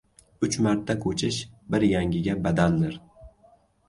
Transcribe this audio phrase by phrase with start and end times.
[0.45, 1.37] •Uch marta ko‘chish
[1.75, 2.97] bir yangiga badaldir.